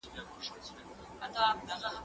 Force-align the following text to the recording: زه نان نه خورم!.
زه 0.03 0.07
نان 1.35 1.55
نه 1.67 1.75
خورم!. 1.81 1.95